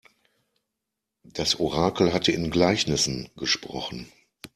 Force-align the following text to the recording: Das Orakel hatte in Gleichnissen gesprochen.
Das 1.33 1.59
Orakel 1.59 2.11
hatte 2.11 2.31
in 2.31 2.49
Gleichnissen 2.49 3.29
gesprochen. 3.37 4.11